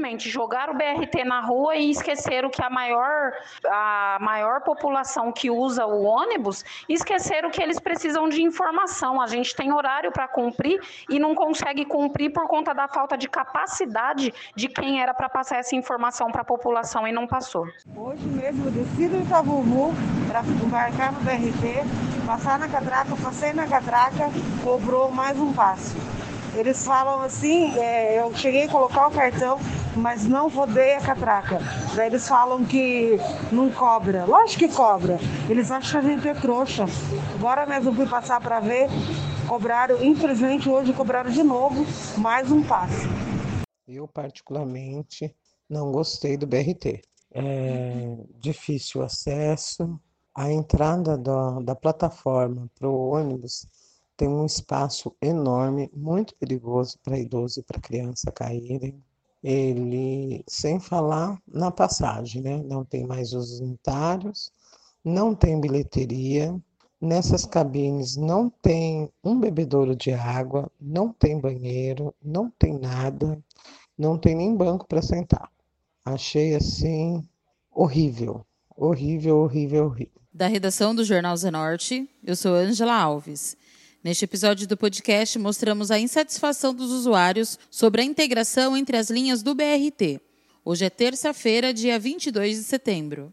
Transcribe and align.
simplesmente 0.00 0.30
jogar 0.30 0.70
o 0.70 0.74
BRT 0.74 1.24
na 1.24 1.40
rua 1.40 1.76
e 1.76 1.90
esqueceram 1.90 2.48
que 2.48 2.62
a 2.62 2.70
maior, 2.70 3.32
a 3.66 4.18
maior 4.20 4.62
população 4.62 5.30
que 5.30 5.50
usa 5.50 5.84
o 5.86 6.02
ônibus, 6.04 6.64
esqueceram 6.88 7.50
que 7.50 7.62
eles 7.62 7.78
precisam 7.78 8.28
de 8.28 8.42
informação. 8.42 9.20
A 9.20 9.26
gente 9.26 9.54
tem 9.54 9.70
horário 9.72 10.10
para 10.10 10.26
cumprir 10.26 10.80
e 11.08 11.18
não 11.18 11.34
consegue 11.34 11.84
cumprir 11.84 12.32
por 12.32 12.48
conta 12.48 12.72
da 12.72 12.88
falta 12.88 13.16
de 13.16 13.28
capacidade 13.28 14.32
de 14.56 14.68
quem 14.68 15.02
era 15.02 15.12
para 15.12 15.28
passar 15.28 15.58
essa 15.58 15.76
informação 15.76 16.30
para 16.32 16.40
a 16.40 16.44
população 16.44 17.06
e 17.06 17.12
não 17.12 17.26
passou. 17.26 17.68
Hoje 17.94 18.26
mesmo 18.26 18.66
eu 18.66 18.70
desci 18.70 19.06
do 19.06 19.20
Itavuvu 19.20 19.92
para 20.28 20.40
embarcar 20.42 21.12
no 21.12 21.20
BRT, 21.20 22.26
passar 22.26 22.58
na 22.58 22.68
catraca, 22.68 23.14
passei 23.22 23.52
na 23.52 23.66
catraca, 23.66 24.30
cobrou 24.64 25.10
mais 25.10 25.38
um 25.38 25.52
passo. 25.52 25.94
Eles 26.54 26.84
falam 26.84 27.22
assim, 27.22 27.78
é, 27.78 28.20
eu 28.20 28.34
cheguei 28.34 28.64
a 28.64 28.68
colocar 28.68 29.06
o 29.06 29.10
cartão, 29.10 29.58
mas 29.96 30.24
não 30.24 30.48
rodei 30.48 30.94
a 30.94 31.00
catraca. 31.00 31.58
Daí 31.94 32.06
eles 32.06 32.26
falam 32.26 32.64
que 32.64 33.18
não 33.50 33.70
cobra. 33.70 34.24
Lógico 34.24 34.68
que 34.68 34.74
cobra. 34.74 35.18
Eles 35.48 35.70
acham 35.70 36.00
que 36.00 36.06
a 36.06 36.10
gente 36.10 36.28
é 36.28 36.34
trouxa. 36.34 36.86
Agora 37.34 37.66
mesmo 37.66 37.94
fui 37.94 38.06
passar 38.06 38.40
para 38.40 38.60
ver, 38.60 38.88
cobraram, 39.48 40.02
infelizmente 40.02 40.68
hoje 40.68 40.92
cobraram 40.92 41.30
de 41.30 41.42
novo 41.42 41.84
mais 42.18 42.50
um 42.50 42.62
passe. 42.62 43.06
Eu 43.86 44.06
particularmente 44.06 45.34
não 45.68 45.90
gostei 45.90 46.36
do 46.36 46.46
BRT. 46.46 47.02
É 47.32 48.16
difícil 48.38 49.00
o 49.00 49.04
acesso, 49.04 50.00
a 50.34 50.50
entrada 50.50 51.16
da, 51.16 51.60
da 51.60 51.74
plataforma 51.76 52.68
para 52.78 52.88
o 52.88 53.10
ônibus 53.10 53.66
tem 54.16 54.28
um 54.28 54.44
espaço 54.44 55.16
enorme, 55.22 55.90
muito 55.94 56.34
perigoso 56.36 56.98
para 57.02 57.18
idoso 57.18 57.60
e 57.60 57.62
para 57.62 57.80
criança 57.80 58.30
caírem. 58.30 59.02
Ele, 59.42 60.44
sem 60.46 60.78
falar 60.78 61.40
na 61.48 61.70
passagem, 61.70 62.42
né? 62.42 62.62
Não 62.62 62.84
tem 62.84 63.06
mais 63.06 63.32
os 63.32 63.60
unitários, 63.60 64.52
não 65.04 65.34
tem 65.34 65.60
bilheteria. 65.60 66.54
Nessas 67.00 67.46
cabines 67.46 68.16
não 68.16 68.50
tem 68.50 69.10
um 69.24 69.40
bebedouro 69.40 69.96
de 69.96 70.12
água, 70.12 70.70
não 70.78 71.10
tem 71.12 71.40
banheiro, 71.40 72.14
não 72.22 72.50
tem 72.50 72.78
nada, 72.78 73.42
não 73.96 74.18
tem 74.18 74.34
nem 74.34 74.54
banco 74.54 74.86
para 74.86 75.00
sentar. 75.00 75.50
Achei 76.04 76.54
assim 76.54 77.26
horrível, 77.70 78.44
horrível, 78.76 79.38
horrível, 79.38 79.86
horrível. 79.86 80.20
Da 80.32 80.46
redação 80.46 80.94
do 80.94 81.04
Jornal 81.04 81.36
Zenorte, 81.36 82.08
eu 82.22 82.36
sou 82.36 82.54
Angela 82.54 82.94
Alves. 82.94 83.56
Neste 84.02 84.24
episódio 84.24 84.66
do 84.66 84.78
podcast, 84.78 85.38
mostramos 85.38 85.90
a 85.90 85.98
insatisfação 85.98 86.72
dos 86.72 86.90
usuários 86.90 87.58
sobre 87.70 88.00
a 88.00 88.04
integração 88.04 88.74
entre 88.74 88.96
as 88.96 89.10
linhas 89.10 89.42
do 89.42 89.54
BRT. 89.54 90.18
Hoje 90.64 90.86
é 90.86 90.90
terça-feira, 90.90 91.74
dia 91.74 91.98
22 91.98 92.56
de 92.56 92.62
setembro. 92.62 93.30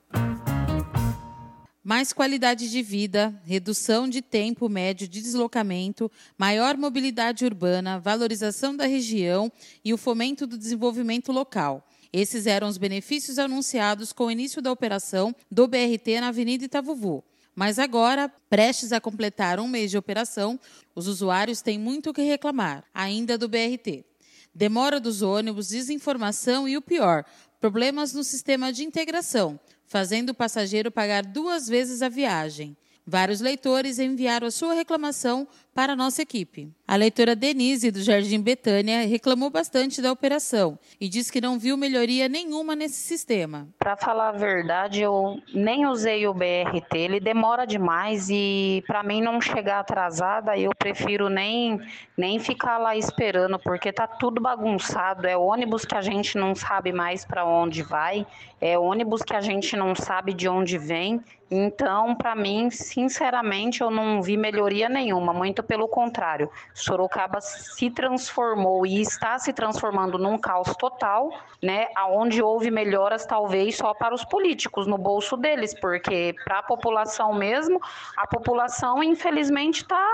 Mais 1.82 2.12
qualidade 2.12 2.70
de 2.70 2.82
vida, 2.82 3.34
redução 3.45 4.10
de 4.10 4.22
tempo 4.22 4.68
médio 4.68 5.08
de 5.08 5.22
deslocamento, 5.22 6.12
maior 6.38 6.76
mobilidade 6.76 7.45
urbana, 7.45 7.98
valorização 7.98 8.76
da 8.76 8.86
região 8.86 9.50
e 9.86 9.94
o 9.94 9.98
fomento 9.98 10.45
do 10.45 10.58
desenvolvimento 10.58 11.32
local. 11.32 11.88
Esses 12.11 12.45
eram 12.45 12.67
os 12.67 12.77
benefícios 12.77 13.39
anunciados 13.39 14.11
com 14.11 14.26
o 14.26 14.32
início 14.32 14.61
da 14.61 14.70
operação 14.70 15.33
do 15.50 15.66
BRT 15.66 16.20
na 16.20 16.27
Avenida 16.27 16.66
Itavuvu. 16.66 17.23
Mas 17.60 17.80
agora, 17.80 18.30
prestes 18.52 18.94
a 18.94 19.02
completar 19.02 19.60
um 19.60 19.68
mês 19.68 19.90
de 19.90 19.98
operação, 19.98 20.60
os 20.94 21.08
usuários 21.08 21.60
têm 21.60 21.80
muito 21.80 22.12
o 22.12 22.14
que 22.14 22.22
reclamar, 22.22 22.84
ainda 22.94 23.36
do 23.36 23.50
BRT. 23.50 24.06
Demora 24.54 25.00
dos 25.00 25.23
ônibus, 25.23 25.70
desinformação 25.70 26.70
e 26.70 26.78
o 26.78 26.84
pior, 26.84 27.26
problemas 27.60 28.14
no 28.14 28.23
sistema 28.23 28.72
de 28.72 28.84
integração, 28.84 29.60
fazendo 29.88 30.30
o 30.30 30.36
passageiro 30.36 30.92
pagar 30.92 31.26
duas 31.26 31.68
vezes 31.68 32.04
a 32.04 32.10
viagem. 32.10 32.78
Vários 33.04 33.42
leitores 33.42 33.98
enviaram 33.98 34.45
a 34.45 34.52
sua 34.52 34.76
reclamação 34.76 35.48
para 35.77 35.95
nossa 35.95 36.23
equipe. 36.23 36.73
A 36.88 36.95
leitora 36.95 37.36
Denise, 37.36 37.92
do 37.92 38.02
Jardim 38.02 38.42
Betânia, 38.42 39.05
reclamou 39.05 39.52
bastante 39.52 40.02
da 40.02 40.11
operação 40.11 40.80
e 40.99 41.08
diz 41.08 41.30
que 41.30 41.39
não 41.39 41.60
viu 41.60 41.77
melhoria 41.77 42.27
nenhuma 42.27 42.76
nesse 42.76 42.95
sistema. 42.95 43.67
Para 43.77 43.95
falar 43.95 44.30
a 44.30 44.32
verdade, 44.32 45.02
eu 45.02 45.39
nem 45.54 45.86
usei 45.86 46.26
o 46.26 46.33
BRT, 46.33 46.98
ele 46.98 47.20
demora 47.20 47.67
demais 47.67 48.27
e 48.32 48.83
para 48.88 49.04
mim 49.04 49.21
não 49.21 49.39
chegar 49.39 49.82
atrasada, 49.82 50.58
eu 50.58 50.71
prefiro 50.80 51.30
nem, 51.30 51.80
nem 52.17 52.39
ficar 52.39 52.80
lá 52.80 52.98
esperando, 52.98 53.59
porque 53.59 53.94
tá 53.94 54.08
tudo 54.08 54.42
bagunçado. 54.42 55.27
É 55.27 55.38
ônibus 55.38 55.86
que 55.86 55.94
a 55.94 56.02
gente 56.02 56.39
não 56.39 56.55
sabe 56.55 56.92
mais 56.92 57.23
para 57.23 57.45
onde 57.45 57.83
vai, 57.83 58.26
é 58.59 58.80
ônibus 58.80 59.21
que 59.21 59.36
a 59.36 59.42
gente 59.42 59.76
não 59.76 59.94
sabe 59.94 60.33
de 60.33 60.49
onde 60.49 60.76
vem. 60.80 61.21
Então, 61.49 62.14
para 62.14 62.36
mim, 62.36 62.70
sinceramente, 62.70 63.82
eu 63.82 63.89
não 63.89 64.21
vi 64.21 64.36
melhoria 64.36 64.89
nenhuma, 64.89 65.33
muito 65.33 65.64
pelo 65.67 65.88
contrário. 65.88 66.50
Sorocaba 66.73 67.42
se 67.42 67.89
transformou 67.92 68.86
e 68.86 69.02
está 69.02 69.38
se 69.38 69.54
transformando 69.54 70.17
num 70.17 70.38
caos 70.38 70.76
total, 70.76 71.32
né? 71.61 71.88
Aonde 71.95 72.42
houve 72.42 72.72
melhoras 72.72 73.26
talvez 73.26 73.76
só 73.76 73.94
para 73.94 74.16
os 74.16 74.23
políticos 74.23 74.88
no 74.88 74.98
bolso 74.98 75.36
deles, 75.36 75.73
porque 75.80 76.33
para 76.44 76.60
a 76.60 76.64
população 76.64 77.33
mesmo, 77.33 77.82
a 78.16 78.26
população 78.26 79.04
infelizmente 79.04 79.82
está 79.82 80.08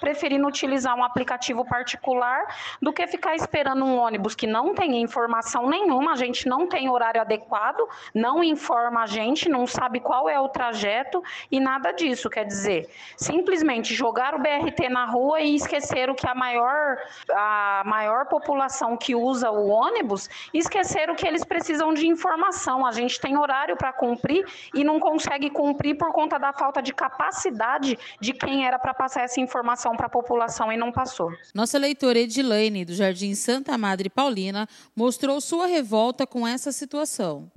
preferindo 0.00 0.46
utilizar 0.46 0.96
um 0.96 1.04
aplicativo 1.04 1.64
particular 1.64 2.46
do 2.80 2.92
que 2.92 3.06
ficar 3.06 3.34
esperando 3.34 3.84
um 3.84 3.98
ônibus 3.98 4.34
que 4.34 4.46
não 4.46 4.74
tem 4.74 5.00
informação 5.00 5.68
nenhuma, 5.68 6.12
a 6.12 6.16
gente 6.16 6.48
não 6.48 6.66
tem 6.66 6.88
horário 6.88 7.20
adequado, 7.20 7.80
não 8.14 8.42
informa 8.42 9.02
a 9.02 9.06
gente, 9.06 9.48
não 9.48 9.66
sabe 9.66 10.00
qual 10.00 10.28
é 10.28 10.38
o 10.38 10.48
trajeto 10.48 11.22
e 11.50 11.58
nada 11.58 11.92
disso. 11.92 12.30
Quer 12.30 12.44
dizer, 12.44 12.88
simplesmente 13.16 13.94
jogar 13.94 14.34
o 14.34 14.38
BRT 14.38 14.88
na 14.88 14.99
rua 15.04 15.40
e 15.40 15.54
esqueceram 15.54 16.14
que 16.14 16.26
a 16.26 16.34
maior, 16.34 16.98
a 17.30 17.82
maior 17.86 18.26
população 18.26 18.96
que 18.96 19.14
usa 19.14 19.50
o 19.50 19.68
ônibus, 19.68 20.28
esqueceram 20.52 21.14
que 21.14 21.26
eles 21.26 21.44
precisam 21.44 21.92
de 21.92 22.06
informação. 22.06 22.86
A 22.86 22.92
gente 22.92 23.20
tem 23.20 23.36
horário 23.36 23.76
para 23.76 23.92
cumprir 23.92 24.44
e 24.74 24.84
não 24.84 24.98
consegue 24.98 25.50
cumprir 25.50 25.96
por 25.96 26.12
conta 26.12 26.38
da 26.38 26.52
falta 26.52 26.82
de 26.82 26.92
capacidade 26.92 27.98
de 28.20 28.32
quem 28.32 28.66
era 28.66 28.78
para 28.78 28.94
passar 28.94 29.22
essa 29.22 29.40
informação 29.40 29.96
para 29.96 30.06
a 30.06 30.10
população 30.10 30.72
e 30.72 30.76
não 30.76 30.92
passou. 30.92 31.30
Nossa 31.54 31.78
leitora 31.78 32.18
Edilene, 32.18 32.84
do 32.84 32.94
Jardim 32.94 33.34
Santa 33.34 33.76
Madre 33.76 34.08
Paulina, 34.08 34.68
mostrou 34.94 35.40
sua 35.40 35.66
revolta 35.66 36.26
com 36.26 36.46
essa 36.46 36.72
situação. 36.72 37.50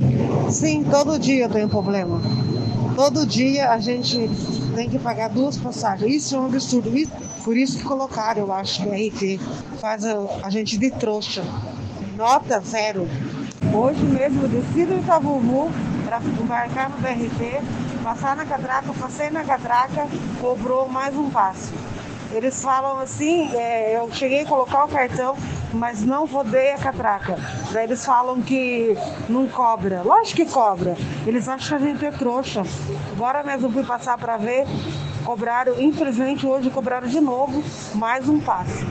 Sim, 0.50 0.84
todo 0.90 1.18
dia 1.20 1.46
eu 1.46 1.50
tenho 1.50 1.70
problema. 1.70 2.22
Todo 2.96 3.26
dia 3.26 3.72
a 3.72 3.80
gente 3.80 4.30
tem 4.74 4.90
que 4.90 5.00
pagar 5.00 5.30
duas 5.30 5.58
passagens. 5.58 6.14
Isso 6.14 6.36
é 6.36 6.40
um 6.40 6.46
absurdo. 6.46 6.92
Por 7.44 7.56
isso 7.56 7.78
que 7.78 7.84
colocaram, 7.84 8.42
eu 8.42 8.54
acho, 8.54 8.84
BRT. 8.84 9.40
Faz 9.80 10.06
a, 10.06 10.18
a 10.44 10.50
gente 10.50 10.78
de 10.78 10.92
trouxa. 10.92 11.44
Nota 12.16 12.60
zero. 12.60 13.08
Hoje 13.74 14.04
mesmo 14.04 14.44
eu 14.44 14.50
desci 14.50 14.86
do 14.86 15.00
Itavuvu 15.00 15.72
para 16.06 16.20
embarcar 16.20 16.90
no 16.90 16.98
BRT, 16.98 17.62
passar 18.04 18.36
na 18.36 18.46
catraca, 18.46 18.94
passei 18.94 19.30
na 19.30 19.44
catraca, 19.44 20.08
cobrou 20.40 20.88
mais 20.88 21.16
um 21.16 21.30
passo. 21.30 21.74
Eles 22.32 22.62
falam 22.62 23.00
assim, 23.00 23.52
é, 23.56 23.98
eu 23.98 24.12
cheguei 24.12 24.42
a 24.42 24.46
colocar 24.46 24.86
o 24.86 24.88
cartão, 24.88 25.36
mas 25.72 26.04
não 26.04 26.26
rodei 26.26 26.72
a 26.72 26.78
catraca. 26.78 27.38
Daí 27.72 27.86
eles 27.86 28.06
falam 28.06 28.42
que 28.42 28.96
não 29.30 29.48
cobra. 29.48 30.02
Lógico 30.04 30.38
que 30.38 30.46
cobra. 30.46 30.96
Eles 31.26 31.48
acham 31.48 31.78
que 31.78 31.84
a 31.84 31.88
gente 31.88 32.06
é 32.06 32.12
trouxa. 32.12 32.64
Agora 33.24 33.42
mesmo 33.42 33.72
fui 33.72 33.86
passar 33.86 34.18
para 34.18 34.36
ver, 34.36 34.66
cobraram, 35.26 35.82
infelizmente 35.82 36.46
hoje 36.46 36.70
cobraram 36.70 37.08
de 37.08 37.22
novo 37.22 37.64
mais 37.96 38.28
um 38.28 38.38
passe. 38.42 38.84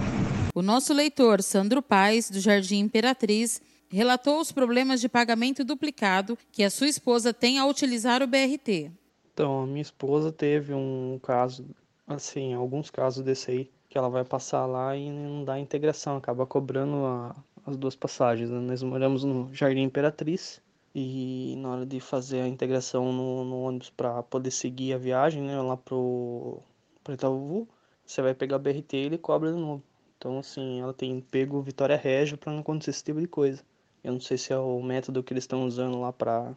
O 0.54 0.62
nosso 0.62 0.94
leitor, 0.94 1.42
Sandro 1.42 1.82
Paes, 1.82 2.30
do 2.30 2.40
Jardim 2.40 2.78
Imperatriz, 2.78 3.60
relatou 3.90 4.40
os 4.40 4.50
problemas 4.50 5.02
de 5.02 5.08
pagamento 5.10 5.62
duplicado 5.62 6.38
que 6.50 6.64
a 6.64 6.70
sua 6.70 6.88
esposa 6.88 7.34
tem 7.34 7.58
ao 7.58 7.68
utilizar 7.68 8.22
o 8.22 8.26
BRT. 8.26 8.90
Então, 9.34 9.64
a 9.64 9.66
minha 9.66 9.82
esposa 9.82 10.32
teve 10.32 10.72
um 10.72 11.20
caso 11.22 11.66
assim, 12.06 12.54
alguns 12.54 12.88
casos 12.88 13.22
desse 13.22 13.50
aí, 13.50 13.70
que 13.90 13.98
ela 13.98 14.08
vai 14.08 14.24
passar 14.24 14.64
lá 14.64 14.96
e 14.96 15.10
não 15.10 15.44
dá 15.44 15.60
integração, 15.60 16.16
acaba 16.16 16.46
cobrando 16.46 17.04
a, 17.04 17.36
as 17.66 17.76
duas 17.76 17.94
passagens. 17.94 18.48
Né? 18.48 18.60
Nós 18.60 18.82
moramos 18.82 19.24
no 19.24 19.52
Jardim 19.52 19.82
Imperatriz 19.82 20.61
e 20.94 21.54
na 21.56 21.70
hora 21.70 21.86
de 21.86 22.00
fazer 22.00 22.40
a 22.42 22.48
integração 22.48 23.12
no, 23.12 23.44
no 23.44 23.62
ônibus 23.62 23.90
para 23.90 24.22
poder 24.22 24.50
seguir 24.50 24.92
a 24.92 24.98
viagem, 24.98 25.42
né, 25.42 25.60
lá 25.60 25.76
pro, 25.76 26.62
pro 27.02 27.14
Itaúvu, 27.14 27.68
você 28.04 28.20
vai 28.22 28.34
pegar 28.34 28.56
o 28.56 28.58
BRT 28.58 28.96
e 28.96 29.06
ele 29.06 29.18
cobra 29.18 29.52
de 29.52 29.58
novo. 29.58 29.82
Então, 30.18 30.38
assim, 30.38 30.80
ela 30.80 30.92
tem 30.94 31.20
pego 31.20 31.62
Vitória 31.62 31.96
Régio 31.96 32.38
para 32.38 32.52
não 32.52 32.60
acontecer 32.60 32.90
esse 32.90 33.04
tipo 33.04 33.20
de 33.20 33.26
coisa. 33.26 33.64
Eu 34.04 34.12
não 34.12 34.20
sei 34.20 34.36
se 34.36 34.52
é 34.52 34.58
o 34.58 34.82
método 34.82 35.22
que 35.22 35.32
eles 35.32 35.44
estão 35.44 35.64
usando 35.64 36.00
lá 36.00 36.12
para 36.12 36.56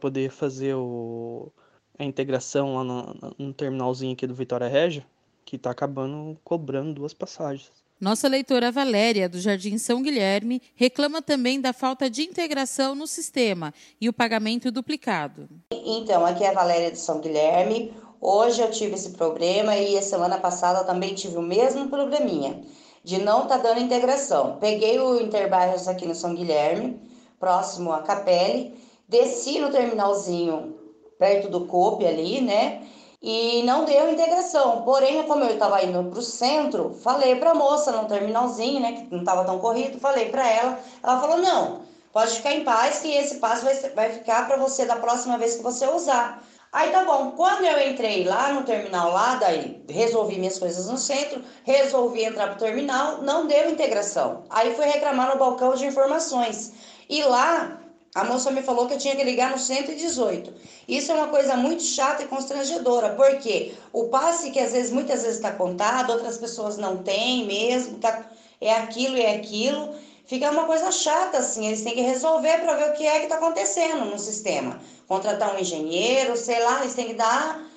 poder 0.00 0.30
fazer 0.30 0.74
o, 0.74 1.52
a 1.98 2.04
integração 2.04 2.74
lá 2.76 2.84
no, 2.84 3.34
no 3.38 3.52
terminalzinho 3.52 4.12
aqui 4.12 4.26
do 4.26 4.34
Vitória 4.34 4.68
Régio, 4.68 5.04
que 5.44 5.56
está 5.56 5.70
acabando 5.70 6.38
cobrando 6.44 6.94
duas 6.94 7.12
passagens. 7.12 7.81
Nossa 8.02 8.26
leitora 8.26 8.72
Valéria, 8.72 9.28
do 9.28 9.38
Jardim 9.38 9.78
São 9.78 10.02
Guilherme, 10.02 10.60
reclama 10.74 11.22
também 11.22 11.60
da 11.60 11.72
falta 11.72 12.10
de 12.10 12.22
integração 12.22 12.96
no 12.96 13.06
sistema 13.06 13.72
e 14.00 14.08
o 14.08 14.12
pagamento 14.12 14.72
duplicado. 14.72 15.48
Então, 15.70 16.26
aqui 16.26 16.42
é 16.42 16.48
a 16.48 16.52
Valéria 16.52 16.90
de 16.90 16.98
São 16.98 17.20
Guilherme. 17.20 17.94
Hoje 18.20 18.60
eu 18.60 18.72
tive 18.72 18.96
esse 18.96 19.10
problema 19.10 19.76
e 19.76 19.96
a 19.96 20.02
semana 20.02 20.36
passada 20.36 20.82
também 20.82 21.14
tive 21.14 21.36
o 21.36 21.42
mesmo 21.42 21.88
probleminha 21.88 22.60
de 23.04 23.18
não 23.18 23.44
estar 23.44 23.58
tá 23.58 23.68
dando 23.68 23.84
integração. 23.84 24.56
Peguei 24.58 24.98
o 24.98 25.20
Interbairros 25.20 25.86
aqui 25.86 26.04
no 26.04 26.16
São 26.16 26.34
Guilherme, 26.34 27.00
próximo 27.38 27.92
à 27.92 28.02
Capelle, 28.02 28.74
desci 29.08 29.60
no 29.60 29.70
terminalzinho 29.70 30.76
perto 31.20 31.48
do 31.48 31.66
COP 31.66 32.04
ali, 32.04 32.40
né? 32.40 32.82
E 33.22 33.62
não 33.62 33.84
deu 33.84 34.10
integração. 34.10 34.82
Porém, 34.82 35.22
como 35.22 35.44
eu 35.44 35.52
estava 35.52 35.84
indo 35.84 36.02
para 36.10 36.18
o 36.18 36.22
centro, 36.22 36.98
falei 37.02 37.36
para 37.36 37.52
a 37.52 37.54
moça 37.54 37.92
no 37.92 38.08
terminalzinho, 38.08 38.80
né? 38.80 38.92
Que 38.92 39.08
não 39.12 39.20
estava 39.20 39.44
tão 39.44 39.60
corrido, 39.60 40.00
falei 40.00 40.28
para 40.28 40.48
ela. 40.48 40.78
Ela 41.00 41.20
falou: 41.20 41.38
não, 41.38 41.82
pode 42.12 42.32
ficar 42.32 42.52
em 42.52 42.64
paz, 42.64 42.98
que 42.98 43.14
esse 43.14 43.36
passo 43.36 43.64
vai, 43.64 43.74
vai 43.90 44.12
ficar 44.12 44.48
para 44.48 44.56
você 44.56 44.84
da 44.84 44.96
próxima 44.96 45.38
vez 45.38 45.54
que 45.54 45.62
você 45.62 45.86
usar. 45.86 46.42
Aí 46.72 46.90
tá 46.90 47.04
bom, 47.04 47.32
quando 47.32 47.64
eu 47.64 47.86
entrei 47.86 48.24
lá 48.24 48.50
no 48.50 48.64
terminal 48.64 49.12
lá, 49.12 49.34
daí 49.34 49.84
resolvi 49.88 50.38
minhas 50.38 50.58
coisas 50.58 50.88
no 50.88 50.96
centro, 50.96 51.44
resolvi 51.64 52.24
entrar 52.24 52.48
pro 52.48 52.58
terminal, 52.58 53.18
não 53.20 53.46
deu 53.46 53.70
integração. 53.70 54.44
Aí 54.48 54.74
fui 54.74 54.86
reclamar 54.86 55.28
no 55.30 55.38
balcão 55.38 55.74
de 55.74 55.86
informações. 55.86 56.72
E 57.10 57.22
lá 57.24 57.81
a 58.14 58.24
moça 58.24 58.50
me 58.50 58.62
falou 58.62 58.86
que 58.86 58.94
eu 58.94 58.98
tinha 58.98 59.16
que 59.16 59.24
ligar 59.24 59.50
no 59.50 59.58
118. 59.58 60.52
Isso 60.86 61.10
é 61.10 61.14
uma 61.14 61.28
coisa 61.28 61.56
muito 61.56 61.82
chata 61.82 62.22
e 62.22 62.26
constrangedora, 62.26 63.14
porque 63.14 63.72
o 63.92 64.08
passe 64.08 64.50
que 64.50 64.60
às 64.60 64.72
vezes, 64.72 64.90
muitas 64.90 65.22
vezes 65.22 65.36
está 65.36 65.50
contado, 65.52 66.10
outras 66.10 66.36
pessoas 66.36 66.76
não 66.76 67.02
têm 67.02 67.46
mesmo, 67.46 67.98
tá, 67.98 68.30
é 68.60 68.74
aquilo 68.74 69.16
e 69.16 69.22
é 69.22 69.34
aquilo. 69.34 69.94
Fica 70.26 70.50
uma 70.50 70.64
coisa 70.64 70.92
chata 70.92 71.38
assim, 71.38 71.66
eles 71.66 71.82
têm 71.82 71.94
que 71.94 72.02
resolver 72.02 72.58
para 72.58 72.76
ver 72.76 72.90
o 72.90 72.92
que 72.92 73.06
é 73.06 73.18
que 73.18 73.24
está 73.24 73.36
acontecendo 73.36 74.04
no 74.04 74.18
sistema. 74.18 74.78
Contratar 75.08 75.54
um 75.54 75.58
engenheiro, 75.58 76.36
sei 76.36 76.62
lá, 76.62 76.80
eles 76.80 76.94
têm 76.94 77.08
que 77.08 77.14
dar 77.14 77.71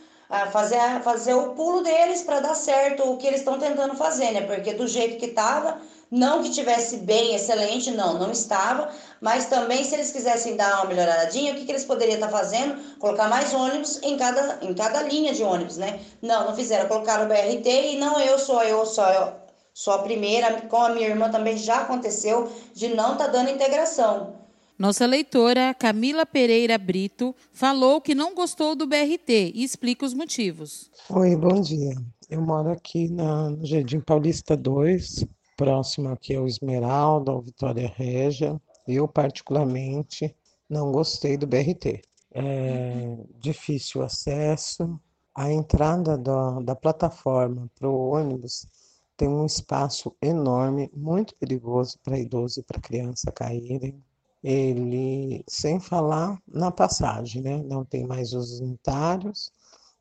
fazer, 0.52 0.80
fazer 1.04 1.34
o 1.34 1.54
pulo 1.54 1.82
deles 1.82 2.24
para 2.24 2.40
dar 2.40 2.56
certo 2.56 3.04
o 3.04 3.18
que 3.18 3.28
eles 3.28 3.42
estão 3.42 3.60
tentando 3.60 3.96
fazer, 3.96 4.32
né? 4.32 4.42
Porque 4.42 4.74
do 4.74 4.88
jeito 4.88 5.18
que 5.18 5.28
estava, 5.28 5.80
não 6.10 6.42
que 6.42 6.50
tivesse 6.50 6.98
bem, 6.98 7.36
excelente, 7.36 7.92
não, 7.92 8.18
não 8.18 8.32
estava, 8.32 8.90
mas 9.22 9.46
também 9.46 9.84
se 9.84 9.94
eles 9.94 10.12
quisessem 10.12 10.56
dar 10.56 10.78
uma 10.78 10.86
melhoradinha, 10.86 11.54
o 11.54 11.56
que, 11.56 11.66
que 11.66 11.72
eles 11.72 11.86
poderiam 11.86 12.16
estar 12.16 12.28
tá 12.28 12.38
fazendo? 12.38 12.98
Colocar 12.98 13.28
mais 13.28 13.54
ônibus 13.54 14.02
em 14.02 14.18
cada, 14.18 14.60
em 14.62 14.74
cada 14.74 15.04
linha 15.04 15.34
de 15.34 15.44
ônibus, 15.44 15.78
né? 15.78 16.00
Não, 16.22 16.48
não 16.48 16.56
fizeram, 16.56 16.88
colocaram 16.88 17.26
o 17.26 17.28
BRT 17.28 17.94
e 17.94 17.98
não 17.98 18.20
eu 18.20 18.40
sou 18.40 18.64
eu, 18.64 18.86
só 18.86 19.12
eu, 19.12 19.34
sou 19.74 19.94
a 19.94 20.00
primeira, 20.00 20.62
com 20.62 20.78
a 20.78 20.90
minha 20.90 21.08
irmã 21.08 21.30
também 21.30 21.58
já 21.58 21.82
aconteceu 21.82 22.52
de 22.74 22.90
não 22.90 23.14
estar 23.14 23.26
tá 23.26 23.32
dando 23.32 23.52
integração. 23.52 24.35
Nossa 24.78 25.06
leitora 25.06 25.74
Camila 25.74 26.26
Pereira 26.26 26.78
Brito 26.78 27.34
falou 27.54 28.02
que 28.02 28.14
não 28.14 28.36
gostou 28.36 28.76
do 28.76 28.86
BRT 28.86 29.54
e 29.56 29.64
explica 29.64 30.06
os 30.06 30.14
motivos. 30.14 30.92
Oi, 31.10 31.34
bom 31.38 31.62
dia. 31.62 31.96
Eu 32.30 32.42
moro 32.42 32.70
aqui 32.70 33.08
na, 33.08 33.52
no 33.52 33.66
Jardim 33.66 34.02
Paulista 34.02 34.58
2, 34.58 35.26
próximo 35.56 36.10
aqui 36.10 36.36
ao 36.36 36.46
Esmeralda, 36.46 37.32
ao 37.32 37.42
Vitória 37.42 37.90
Régia. 37.96 38.62
Eu, 38.86 39.08
particularmente, 39.08 40.36
não 40.70 40.92
gostei 40.92 41.38
do 41.38 41.48
BRT. 41.48 42.02
É 42.34 43.16
difícil 43.40 44.02
o 44.02 44.04
acesso. 44.04 45.00
A 45.34 45.50
entrada 45.54 46.18
da, 46.18 46.60
da 46.60 46.76
plataforma 46.76 47.72
para 47.80 47.90
o 47.90 48.10
ônibus 48.10 48.68
tem 49.16 49.30
um 49.30 49.46
espaço 49.46 50.14
enorme, 50.22 50.92
muito 50.94 51.34
perigoso 51.38 51.98
para 52.04 52.20
idoso 52.20 52.60
e 52.60 52.64
para 52.64 52.82
criança 52.82 53.32
caírem 53.32 54.04
ele, 54.46 55.44
sem 55.48 55.80
falar 55.80 56.40
na 56.48 56.70
passagem, 56.70 57.42
né? 57.42 57.64
Não 57.64 57.84
tem 57.84 58.06
mais 58.06 58.32
os 58.32 58.60
unitários, 58.60 59.52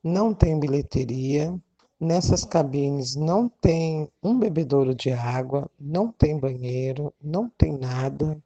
não 0.03 0.35
tem 0.35 0.61
bilheteria, 0.61 1.59
nessas 1.99 2.45
cabines 2.45 3.17
não 3.17 3.49
tem 3.49 4.07
um 4.23 4.39
bebedouro 4.39 4.95
de 4.95 5.11
água, 5.11 5.71
não 5.81 6.13
tem 6.13 6.39
banheiro, 6.39 7.11
não 7.23 7.49
tem 7.49 7.73
nada, 7.79 8.39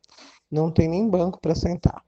não 0.48 0.70
tem 0.70 0.88
nem 0.88 1.10
banco 1.10 1.40
para 1.40 1.56
sentar. 1.56 2.04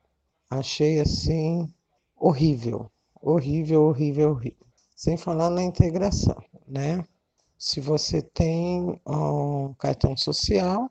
Achei 0.49 1.01
assim 1.01 1.69
horrível, 2.17 2.89
horrível, 3.21 3.83
horrível, 3.83 4.31
horrível. 4.31 4.67
Sem 4.95 5.17
falar 5.17 5.51
na 5.51 5.65
integração, 5.65 6.41
né? 6.65 7.05
Se 7.59 7.81
você 7.81 8.23
tem 8.23 9.01
um 9.05 9.75
cartão 9.75 10.17
social, 10.17 10.89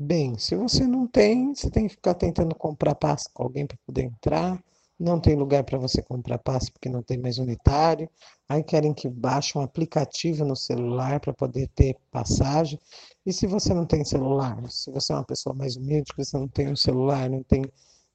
Bem, 0.00 0.38
se 0.38 0.54
você 0.54 0.86
não 0.86 1.08
tem, 1.08 1.52
você 1.52 1.68
tem 1.68 1.88
que 1.88 1.94
ficar 1.96 2.14
tentando 2.14 2.54
comprar 2.54 2.94
passe 2.94 3.28
com 3.32 3.42
alguém 3.42 3.66
para 3.66 3.76
poder 3.84 4.04
entrar. 4.04 4.62
Não 4.96 5.18
tem 5.18 5.34
lugar 5.34 5.64
para 5.64 5.76
você 5.76 6.00
comprar 6.00 6.38
passe 6.38 6.70
porque 6.70 6.88
não 6.88 7.02
tem 7.02 7.18
mais 7.18 7.38
unitário. 7.38 8.08
Aí 8.48 8.62
querem 8.62 8.94
que 8.94 9.08
baixe 9.08 9.58
um 9.58 9.60
aplicativo 9.60 10.44
no 10.44 10.54
celular 10.54 11.18
para 11.18 11.32
poder 11.32 11.66
ter 11.74 11.96
passagem. 12.12 12.78
E 13.26 13.32
se 13.32 13.48
você 13.48 13.74
não 13.74 13.84
tem 13.84 14.04
celular, 14.04 14.62
se 14.70 14.88
você 14.92 15.12
é 15.12 15.16
uma 15.16 15.24
pessoa 15.24 15.52
mais 15.52 15.74
humilde, 15.74 16.12
que 16.14 16.24
você 16.24 16.38
não 16.38 16.46
tem 16.46 16.68
um 16.68 16.76
celular, 16.76 17.28
não 17.28 17.42
tem, 17.42 17.64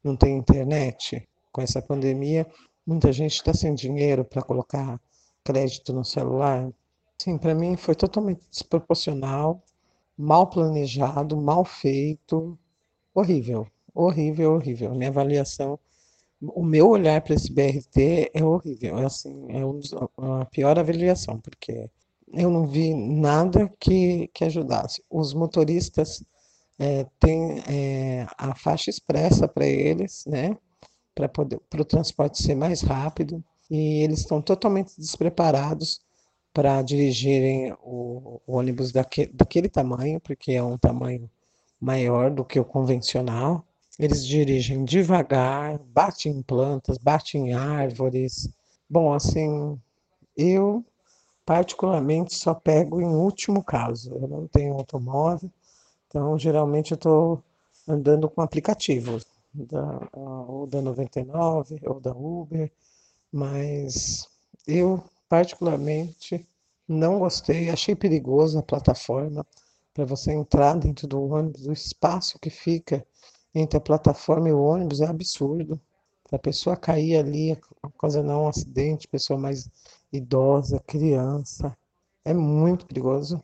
não 0.02 0.16
tem 0.16 0.38
internet, 0.38 1.28
com 1.52 1.62
essa 1.62 1.82
pandemia, 1.82 2.48
muita 2.88 3.12
gente 3.12 3.34
está 3.34 3.54
sem 3.54 3.76
dinheiro 3.76 4.24
para 4.24 4.42
colocar 4.42 4.98
crédito 5.44 5.92
no 5.92 6.06
celular. 6.06 6.72
Sim, 7.18 7.38
para 7.38 7.54
mim 7.54 7.76
foi 7.76 7.94
totalmente 7.94 8.42
desproporcional 8.50 9.62
mal 10.18 10.48
planejado, 10.48 11.36
mal 11.38 11.66
feito, 11.66 12.58
horrível, 13.14 13.68
horrível, 13.94 14.54
horrível. 14.54 14.96
Minha 14.96 15.10
avaliação, 15.10 15.80
o 16.42 16.64
meu 16.64 16.90
olhar 16.90 17.22
para 17.22 17.36
esse 17.36 17.52
BRT 17.52 18.32
é 18.34 18.44
horrível, 18.44 18.98
é 18.98 19.06
assim, 19.06 19.48
é 19.50 19.62
a 20.42 20.46
pior 20.46 20.78
avaliação, 20.78 21.40
porque 21.40 21.90
eu 22.34 22.50
não 22.50 22.68
vi 22.68 22.94
nada 22.94 23.72
que, 23.80 24.28
que 24.34 24.44
ajudasse. 24.44 25.04
Os 25.10 25.34
motoristas 25.34 26.24
é, 26.80 27.06
têm 27.20 27.60
é, 27.68 28.28
a 28.38 28.56
faixa 28.56 28.90
expressa 28.90 29.48
para 29.48 29.66
eles, 29.66 30.26
né, 30.26 30.58
para 31.16 31.82
o 31.82 31.86
transporte 31.86 32.42
ser 32.42 32.56
mais 32.56 32.82
rápido, 32.82 33.44
e 33.70 34.04
eles 34.04 34.20
estão 34.20 34.42
totalmente 34.42 34.94
despreparados 34.98 36.02
para 36.54 36.82
dirigirem 36.82 37.74
o, 37.82 38.40
o 38.46 38.58
ônibus 38.58 38.92
daque, 38.92 39.26
daquele 39.26 39.68
tamanho, 39.68 40.20
porque 40.20 40.52
é 40.52 40.64
um 40.64 40.78
tamanho 40.78 41.30
maior 41.82 42.30
do 42.30 42.46
que 42.46 42.60
o 42.60 42.66
convencional. 42.66 43.66
Eles 44.00 44.26
dirigem 44.26 44.86
devagar, 44.86 45.80
batem 45.80 46.32
em 46.32 46.42
plantas, 46.42 46.98
batem 46.98 47.50
em 47.50 47.54
árvores. 47.54 48.50
Bom, 48.90 49.14
assim, 49.14 49.80
eu 50.38 50.86
particularmente 51.46 52.36
só 52.36 52.54
pego 52.54 53.02
em 53.02 53.08
último 53.08 53.64
caso. 53.64 54.14
Eu 54.14 54.28
não 54.28 54.48
tenho 54.48 54.74
automóvel, 54.76 55.52
então 56.08 56.38
geralmente 56.38 56.92
eu 56.92 56.96
estou 56.96 57.44
andando 57.88 58.30
com 58.30 58.42
aplicativos, 58.42 59.26
da, 59.54 60.08
ou 60.14 60.66
da 60.66 60.82
99 60.82 61.80
ou 61.84 62.00
da 62.00 62.12
Uber, 62.12 62.72
mas 63.32 64.28
eu 64.68 65.04
particularmente 65.34 66.48
não 66.88 67.18
gostei, 67.18 67.72
achei 67.72 67.96
perigoso 67.96 68.60
a 68.60 68.62
plataforma 68.62 69.44
para 69.92 70.06
você 70.06 70.32
entrar 70.32 70.78
dentro 70.78 71.08
do 71.08 71.24
ônibus, 71.24 71.66
o 71.66 71.74
espaço 71.74 72.38
que 72.38 72.52
fica 72.52 73.04
entre 73.56 73.76
a 73.76 73.82
plataforma 73.82 74.50
e 74.50 74.54
o 74.54 74.62
ônibus 74.62 75.02
é 75.02 75.08
absurdo. 75.08 75.82
A 76.32 76.38
pessoa 76.38 76.78
cair 76.78 77.18
ali, 77.18 77.60
ocasionar 77.82 78.38
um 78.38 78.48
acidente, 78.48 79.08
pessoa 79.08 79.40
mais 79.40 79.68
idosa, 80.12 80.80
criança, 80.86 81.76
é 82.24 82.32
muito 82.32 82.86
perigoso. 82.86 83.44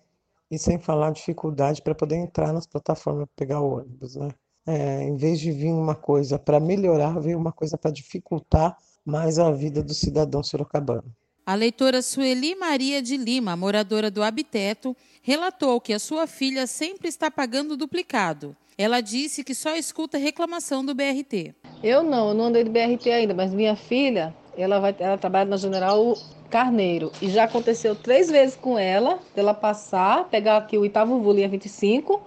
E 0.51 0.59
sem 0.59 0.77
falar 0.77 1.07
a 1.07 1.11
dificuldade 1.11 1.81
para 1.81 1.95
poder 1.95 2.17
entrar 2.17 2.53
nas 2.53 2.67
plataformas 2.67 3.25
para 3.25 3.35
pegar 3.35 3.61
o 3.61 3.79
ônibus, 3.79 4.15
né? 4.15 4.29
É, 4.67 5.01
em 5.01 5.15
vez 5.15 5.39
de 5.39 5.51
vir 5.51 5.71
uma 5.71 5.95
coisa 5.95 6.37
para 6.37 6.59
melhorar, 6.59 7.19
veio 7.19 7.39
uma 7.39 7.51
coisa 7.51 7.79
para 7.79 7.89
dificultar 7.89 8.77
mais 9.03 9.39
a 9.39 9.49
vida 9.49 9.81
do 9.81 9.95
cidadão 9.95 10.43
sorocabano. 10.43 11.11
A 11.49 11.55
leitora 11.55 12.03
Sueli 12.03 12.53
Maria 12.53 13.01
de 13.01 13.17
Lima, 13.17 13.55
moradora 13.55 14.11
do 14.11 14.21
Habiteto, 14.21 14.95
relatou 15.23 15.81
que 15.81 15.93
a 15.93 15.97
sua 15.97 16.27
filha 16.27 16.67
sempre 16.67 17.07
está 17.07 17.31
pagando 17.31 17.75
duplicado. 17.75 18.55
Ela 18.77 19.01
disse 19.01 19.43
que 19.43 19.55
só 19.55 19.75
escuta 19.75 20.19
reclamação 20.19 20.85
do 20.85 20.93
BRT. 20.93 21.55
Eu 21.81 22.03
não, 22.03 22.27
eu 22.27 22.33
não 22.35 22.45
andei 22.45 22.63
de 22.63 22.69
BRT 22.69 23.09
ainda, 23.09 23.33
mas 23.33 23.51
minha 23.51 23.75
filha, 23.75 24.31
ela, 24.55 24.79
vai, 24.79 24.95
ela 24.99 25.17
trabalha 25.17 25.49
na 25.49 25.57
General 25.57 26.15
Carneiro. 26.51 27.11
E 27.19 27.31
já 27.31 27.45
aconteceu 27.45 27.95
três 27.95 28.29
vezes 28.29 28.55
com 28.55 28.77
ela, 28.77 29.17
dela 29.35 29.55
passar, 29.55 30.25
pegar 30.25 30.57
aqui 30.57 30.77
o 30.77 30.85
Itavo 30.85 31.33
linha 31.33 31.49
25 31.49 32.21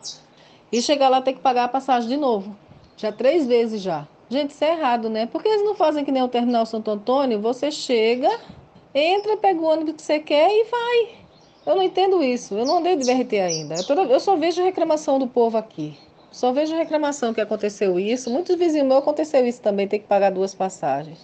e 0.72 0.82
chegar 0.82 1.08
lá 1.08 1.22
ter 1.22 1.34
que 1.34 1.40
pagar 1.40 1.62
a 1.62 1.68
passagem 1.68 2.08
de 2.08 2.16
novo. 2.16 2.56
Já 2.96 3.12
três 3.12 3.46
vezes 3.46 3.80
já. 3.80 4.04
Gente, 4.28 4.50
isso 4.50 4.64
é 4.64 4.72
errado, 4.72 5.08
né? 5.08 5.26
Porque 5.26 5.46
eles 5.46 5.64
não 5.64 5.76
fazem 5.76 6.04
que 6.04 6.10
nem 6.10 6.24
o 6.24 6.28
Terminal 6.28 6.66
Santo 6.66 6.90
Antônio, 6.90 7.40
você 7.40 7.70
chega, 7.70 8.28
entra, 8.94 9.37
pega 9.37 9.61
o 9.61 9.64
ônibus 9.64 9.94
que 9.94 10.02
você 10.02 10.18
quer 10.18 10.50
e 10.50 10.64
vai. 10.64 11.22
Eu 11.64 11.76
não 11.76 11.82
entendo 11.82 12.22
isso. 12.22 12.54
Eu 12.54 12.64
não 12.64 12.78
andei 12.78 12.96
de 12.96 13.04
BRT 13.04 13.38
ainda. 13.38 13.76
Eu, 13.76 13.87
toda, 13.87 14.02
eu 14.02 14.20
só 14.20 14.37
vejo 14.37 14.62
reclamação 14.62 15.18
do 15.18 15.26
povo 15.26 15.56
aqui. 15.56 15.96
Só 16.30 16.50
vejo 16.52 16.75
reclamação 16.75 17.34
que 17.34 17.40
aconteceu 17.40 18.00
isso. 18.00 18.30
Muitos 18.30 18.56
vizinhos 18.56 18.88
meus 18.88 19.00
aconteceu 19.00 19.46
isso 19.46 19.61
também, 19.61 19.87
tem 19.87 20.00
que 20.00 20.06
pagar 20.06 20.30
duas 20.30 20.54
passagens. 20.54 21.18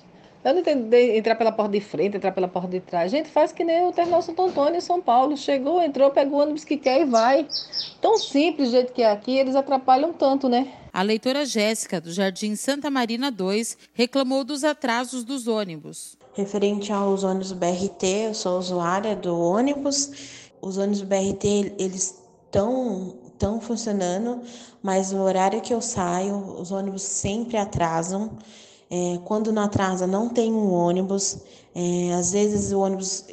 Eu 0.44 0.52
não 0.52 0.60
entendo 0.60 0.94
entrar 0.94 1.34
pela 1.34 1.50
porta 1.50 1.72
de 1.72 1.80
frente, 1.80 2.16
entrar 2.16 2.30
pela 2.30 2.46
porta 2.46 2.68
de 2.68 2.80
trás. 2.80 3.10
Gente, 3.10 3.28
faz 3.28 3.52
que 3.52 3.64
nem 3.64 3.86
o 3.86 3.92
Terminal 3.92 4.22
Santo 4.22 4.42
Antônio 4.42 4.76
em 4.76 4.80
São 4.80 5.00
Paulo. 5.00 5.36
Chegou, 5.36 5.82
entrou, 5.82 6.10
pegou 6.10 6.38
o 6.38 6.42
ônibus 6.42 6.62
que 6.62 6.76
quer 6.76 7.00
e 7.00 7.04
vai. 7.04 7.46
Tão 8.00 8.16
simples 8.16 8.68
do 8.68 8.72
jeito 8.72 8.92
que 8.92 9.02
é 9.02 9.10
aqui, 9.10 9.36
eles 9.36 9.56
atrapalham 9.56 10.12
tanto, 10.12 10.48
né? 10.48 10.72
A 10.92 11.02
leitora 11.02 11.44
Jéssica, 11.44 12.00
do 12.00 12.12
Jardim 12.12 12.54
Santa 12.54 12.90
Marina 12.90 13.30
2, 13.30 13.76
reclamou 13.92 14.44
dos 14.44 14.62
atrasos 14.62 15.24
dos 15.24 15.48
ônibus. 15.48 16.17
Referente 16.38 16.92
aos 16.92 17.24
ônibus 17.24 17.50
BRT, 17.50 18.04
eu 18.28 18.32
sou 18.32 18.60
usuária 18.60 19.16
do 19.16 19.36
ônibus. 19.36 20.12
Os 20.62 20.78
ônibus 20.78 21.02
BRT, 21.02 21.74
eles 21.76 22.22
estão 22.46 23.16
estão 23.26 23.60
funcionando, 23.60 24.42
mas 24.80 25.10
no 25.10 25.24
horário 25.24 25.60
que 25.60 25.74
eu 25.74 25.80
saio, 25.80 26.36
os 26.36 26.70
ônibus 26.70 27.02
sempre 27.02 27.56
atrasam. 27.56 28.38
É, 28.88 29.18
quando 29.24 29.50
não 29.50 29.64
atrasa, 29.64 30.06
não 30.06 30.28
tem 30.28 30.52
um 30.52 30.72
ônibus. 30.72 31.38
É, 31.74 32.14
às 32.14 32.30
vezes 32.30 32.70
o 32.70 32.78
ônibus 32.78 33.24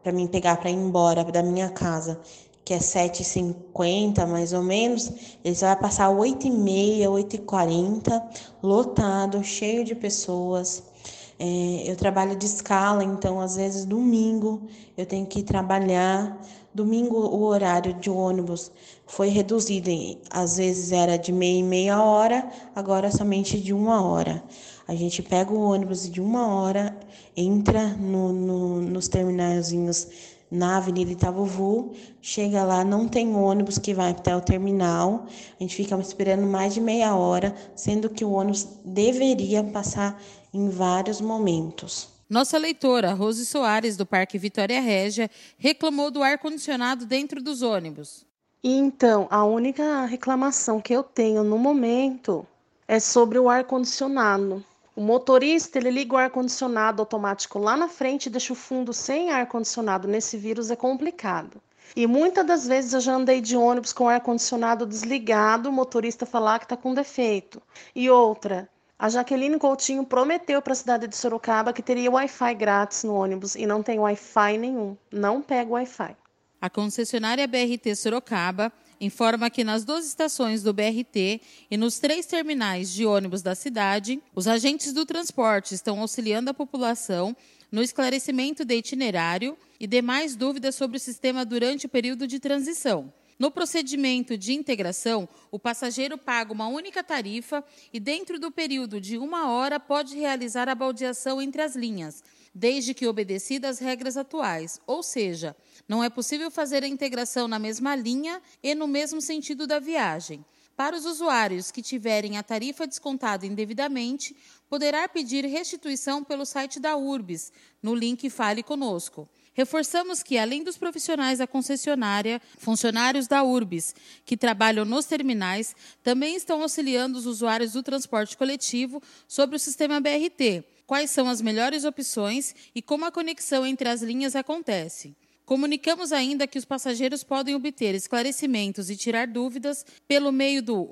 para 0.00 0.12
mim 0.12 0.28
pegar 0.28 0.56
para 0.58 0.70
ir 0.70 0.74
embora 0.74 1.24
da 1.24 1.42
minha 1.42 1.70
casa, 1.70 2.20
que 2.64 2.72
é 2.72 2.78
7h50 2.78 4.28
mais 4.28 4.52
ou 4.52 4.62
menos, 4.62 5.10
ele 5.44 5.56
só 5.56 5.66
vai 5.66 5.76
passar 5.76 6.08
8h30, 6.08 7.02
8h40, 7.08 8.22
lotado, 8.62 9.42
cheio 9.42 9.84
de 9.84 9.96
pessoas. 9.96 10.93
É, 11.38 11.90
eu 11.90 11.96
trabalho 11.96 12.36
de 12.36 12.46
escala, 12.46 13.02
então 13.02 13.40
às 13.40 13.56
vezes 13.56 13.84
domingo 13.84 14.62
eu 14.96 15.04
tenho 15.04 15.26
que 15.26 15.42
trabalhar. 15.42 16.40
Domingo 16.72 17.16
o 17.16 17.42
horário 17.44 17.94
de 17.94 18.10
ônibus 18.10 18.70
foi 19.06 19.28
reduzido, 19.28 19.90
às 20.30 20.56
vezes 20.56 20.90
era 20.90 21.16
de 21.16 21.32
meia 21.32 21.60
e 21.60 21.62
meia 21.62 22.02
hora, 22.02 22.48
agora 22.74 23.10
somente 23.10 23.60
de 23.60 23.72
uma 23.72 24.02
hora. 24.02 24.42
A 24.86 24.94
gente 24.94 25.22
pega 25.22 25.52
o 25.52 25.60
ônibus 25.60 26.10
de 26.10 26.20
uma 26.20 26.48
hora, 26.48 26.96
entra 27.36 27.88
no, 27.94 28.32
no, 28.32 28.80
nos 28.80 29.08
terminalzinhos 29.08 30.08
na 30.50 30.76
Avenida 30.76 31.10
Itavuvu, 31.10 31.92
chega 32.20 32.62
lá, 32.64 32.84
não 32.84 33.08
tem 33.08 33.34
ônibus 33.34 33.78
que 33.78 33.94
vai 33.94 34.10
até 34.10 34.36
o 34.36 34.40
terminal, 34.40 35.26
a 35.58 35.62
gente 35.62 35.74
fica 35.74 35.96
esperando 35.96 36.46
mais 36.46 36.74
de 36.74 36.80
meia 36.80 37.14
hora, 37.16 37.54
sendo 37.74 38.08
que 38.08 38.24
o 38.24 38.32
ônibus 38.32 38.68
deveria 38.84 39.64
passar 39.64 40.20
em 40.54 40.70
vários 40.70 41.20
momentos. 41.20 42.08
Nossa 42.30 42.56
leitora, 42.56 43.12
Rose 43.12 43.44
Soares, 43.44 43.96
do 43.96 44.06
Parque 44.06 44.38
Vitória 44.38 44.80
Régia, 44.80 45.30
reclamou 45.58 46.10
do 46.10 46.22
ar-condicionado 46.22 47.04
dentro 47.04 47.42
dos 47.42 47.60
ônibus. 47.60 48.24
Então, 48.62 49.26
a 49.30 49.44
única 49.44 50.06
reclamação 50.06 50.80
que 50.80 50.94
eu 50.94 51.02
tenho 51.02 51.44
no 51.44 51.58
momento 51.58 52.46
é 52.88 52.98
sobre 52.98 53.38
o 53.38 53.50
ar-condicionado. 53.50 54.64
O 54.96 55.02
motorista 55.02 55.76
ele 55.76 55.90
liga 55.90 56.14
o 56.14 56.18
ar-condicionado 56.18 57.02
automático 57.02 57.58
lá 57.58 57.76
na 57.76 57.88
frente 57.88 58.26
e 58.26 58.30
deixa 58.30 58.52
o 58.52 58.56
fundo 58.56 58.92
sem 58.92 59.30
ar-condicionado. 59.30 60.08
Nesse 60.08 60.38
vírus 60.38 60.70
é 60.70 60.76
complicado. 60.76 61.60
E 61.94 62.06
muitas 62.06 62.46
das 62.46 62.66
vezes 62.66 62.94
eu 62.94 63.00
já 63.00 63.14
andei 63.14 63.40
de 63.40 63.56
ônibus 63.56 63.92
com 63.92 64.04
o 64.04 64.08
ar-condicionado 64.08 64.86
desligado, 64.86 65.68
o 65.68 65.72
motorista 65.72 66.24
falar 66.24 66.58
que 66.58 66.64
está 66.64 66.76
com 66.76 66.94
defeito. 66.94 67.60
E 67.94 68.08
outra, 68.08 68.68
a 69.04 69.08
Jaqueline 69.10 69.58
Coutinho 69.58 70.02
prometeu 70.02 70.62
para 70.62 70.72
a 70.72 70.76
cidade 70.76 71.06
de 71.06 71.14
Sorocaba 71.14 71.74
que 71.74 71.82
teria 71.82 72.10
Wi-Fi 72.10 72.54
grátis 72.54 73.04
no 73.04 73.12
ônibus 73.12 73.54
e 73.54 73.66
não 73.66 73.82
tem 73.82 73.98
Wi-Fi 73.98 74.56
nenhum. 74.56 74.96
Não 75.12 75.42
pega 75.42 75.70
Wi-Fi. 75.72 76.16
A 76.58 76.70
concessionária 76.70 77.46
BRT 77.46 77.94
Sorocaba 77.96 78.72
informa 78.98 79.50
que 79.50 79.62
nas 79.62 79.84
duas 79.84 80.06
estações 80.06 80.62
do 80.62 80.72
BRT 80.72 81.42
e 81.70 81.76
nos 81.76 81.98
três 81.98 82.24
terminais 82.24 82.90
de 82.94 83.04
ônibus 83.04 83.42
da 83.42 83.54
cidade, 83.54 84.22
os 84.34 84.48
agentes 84.48 84.90
do 84.94 85.04
transporte 85.04 85.74
estão 85.74 86.00
auxiliando 86.00 86.48
a 86.48 86.54
população 86.54 87.36
no 87.70 87.82
esclarecimento 87.82 88.64
de 88.64 88.74
itinerário 88.74 89.54
e 89.78 89.86
demais 89.86 90.34
dúvidas 90.34 90.76
sobre 90.76 90.96
o 90.96 91.00
sistema 91.00 91.44
durante 91.44 91.84
o 91.84 91.90
período 91.90 92.26
de 92.26 92.40
transição. 92.40 93.12
No 93.38 93.50
procedimento 93.50 94.38
de 94.38 94.52
integração, 94.52 95.28
o 95.50 95.58
passageiro 95.58 96.16
paga 96.16 96.52
uma 96.52 96.68
única 96.68 97.02
tarifa 97.02 97.64
e, 97.92 97.98
dentro 97.98 98.38
do 98.38 98.50
período 98.50 99.00
de 99.00 99.18
uma 99.18 99.50
hora, 99.50 99.80
pode 99.80 100.16
realizar 100.16 100.68
a 100.68 100.74
baldeação 100.74 101.42
entre 101.42 101.60
as 101.60 101.74
linhas, 101.74 102.22
desde 102.54 102.94
que 102.94 103.08
obedecida 103.08 103.68
as 103.68 103.80
regras 103.80 104.16
atuais, 104.16 104.80
ou 104.86 105.02
seja, 105.02 105.56
não 105.88 106.02
é 106.02 106.08
possível 106.08 106.48
fazer 106.50 106.84
a 106.84 106.88
integração 106.88 107.48
na 107.48 107.58
mesma 107.58 107.96
linha 107.96 108.40
e 108.62 108.72
no 108.74 108.86
mesmo 108.86 109.20
sentido 109.20 109.66
da 109.66 109.80
viagem. 109.80 110.44
Para 110.76 110.96
os 110.96 111.04
usuários 111.04 111.70
que 111.70 111.82
tiverem 111.82 112.36
a 112.36 112.42
tarifa 112.42 112.86
descontada 112.86 113.46
indevidamente, 113.46 114.36
poderá 114.68 115.08
pedir 115.08 115.44
restituição 115.44 116.22
pelo 116.24 116.44
site 116.44 116.80
da 116.80 116.96
URBS, 116.96 117.52
no 117.82 117.94
link 117.94 118.28
Fale 118.28 118.62
Conosco. 118.62 119.28
Reforçamos 119.54 120.20
que, 120.20 120.36
além 120.36 120.64
dos 120.64 120.76
profissionais 120.76 121.38
da 121.38 121.46
concessionária, 121.46 122.42
funcionários 122.58 123.28
da 123.28 123.44
URBS, 123.44 123.94
que 124.26 124.36
trabalham 124.36 124.84
nos 124.84 125.06
terminais, 125.06 125.76
também 126.02 126.34
estão 126.34 126.60
auxiliando 126.60 127.16
os 127.16 127.24
usuários 127.24 127.72
do 127.72 127.82
transporte 127.82 128.36
coletivo 128.36 129.00
sobre 129.28 129.54
o 129.54 129.60
sistema 129.60 130.00
BRT, 130.00 130.64
quais 130.86 131.10
são 131.10 131.28
as 131.28 131.40
melhores 131.40 131.84
opções 131.84 132.54
e 132.74 132.82
como 132.82 133.04
a 133.04 133.12
conexão 133.12 133.64
entre 133.64 133.88
as 133.88 134.02
linhas 134.02 134.34
acontece. 134.34 135.14
Comunicamos 135.44 136.10
ainda 136.10 136.46
que 136.46 136.58
os 136.58 136.64
passageiros 136.64 137.22
podem 137.22 137.54
obter 137.54 137.94
esclarecimentos 137.94 138.88
e 138.88 138.96
tirar 138.96 139.26
dúvidas 139.26 139.84
pelo 140.08 140.32
meio 140.32 140.62
do 140.62 140.88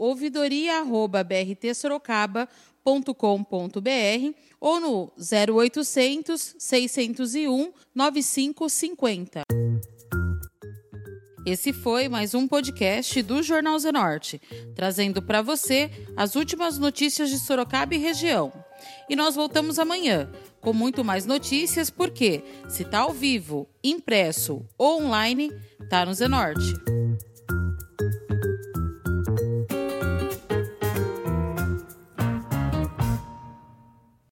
ouvidoria@brtsorocaba.com.br 2.84 4.36
ou 4.60 4.80
no 4.80 5.12
0800 5.18 6.56
601 6.58 7.72
9550. 7.94 9.42
Esse 11.44 11.72
foi 11.72 12.08
mais 12.08 12.34
um 12.34 12.46
podcast 12.46 13.20
do 13.22 13.42
Jornal 13.42 13.76
Zenorte, 13.76 14.40
trazendo 14.76 15.20
para 15.20 15.42
você 15.42 15.90
as 16.16 16.36
últimas 16.36 16.78
notícias 16.78 17.30
de 17.30 17.38
Sorocaba 17.38 17.94
e 17.96 17.98
região. 17.98 18.52
E 19.10 19.16
nós 19.16 19.34
voltamos 19.34 19.78
amanhã 19.78 20.30
com 20.60 20.72
muito 20.72 21.04
mais 21.04 21.26
notícias, 21.26 21.90
porque 21.90 22.44
se 22.68 22.82
está 22.84 23.00
ao 23.00 23.12
vivo, 23.12 23.68
impresso 23.82 24.64
ou 24.78 25.02
online, 25.02 25.50
está 25.80 26.06
no 26.06 26.14
Zenorte. 26.14 27.01